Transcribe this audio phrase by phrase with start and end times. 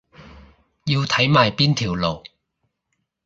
[0.85, 2.23] 要睇埋邊條路